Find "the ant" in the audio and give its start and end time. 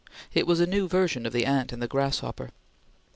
1.31-1.71